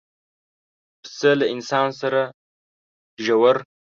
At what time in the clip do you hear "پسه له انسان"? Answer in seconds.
1.01-1.87